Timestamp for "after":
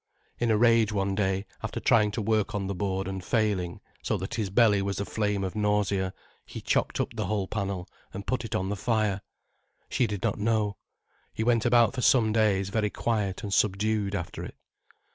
1.61-1.79, 14.15-14.43